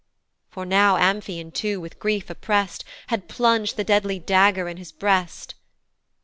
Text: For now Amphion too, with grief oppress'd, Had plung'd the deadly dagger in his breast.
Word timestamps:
For 0.49 0.65
now 0.65 0.97
Amphion 0.97 1.51
too, 1.51 1.79
with 1.79 1.99
grief 1.99 2.31
oppress'd, 2.31 2.83
Had 3.09 3.27
plung'd 3.27 3.75
the 3.77 3.83
deadly 3.83 4.17
dagger 4.17 4.67
in 4.67 4.77
his 4.77 4.91
breast. 4.91 5.53